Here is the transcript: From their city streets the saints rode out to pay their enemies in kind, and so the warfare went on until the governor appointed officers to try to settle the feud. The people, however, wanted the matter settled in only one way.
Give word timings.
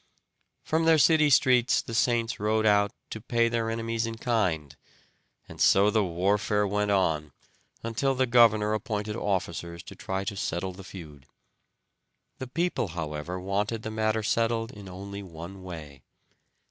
From 0.63 0.85
their 0.85 0.97
city 0.97 1.29
streets 1.29 1.79
the 1.79 1.93
saints 1.93 2.39
rode 2.39 2.65
out 2.65 2.91
to 3.11 3.21
pay 3.21 3.49
their 3.49 3.69
enemies 3.69 4.07
in 4.07 4.17
kind, 4.17 4.75
and 5.47 5.61
so 5.61 5.91
the 5.91 6.03
warfare 6.03 6.65
went 6.65 6.89
on 6.89 7.33
until 7.83 8.15
the 8.15 8.25
governor 8.25 8.73
appointed 8.73 9.15
officers 9.15 9.83
to 9.83 9.95
try 9.95 10.23
to 10.23 10.35
settle 10.35 10.71
the 10.73 10.83
feud. 10.83 11.27
The 12.39 12.47
people, 12.47 12.87
however, 12.87 13.39
wanted 13.39 13.83
the 13.83 13.91
matter 13.91 14.23
settled 14.23 14.71
in 14.71 14.89
only 14.89 15.21
one 15.21 15.61
way. 15.61 16.01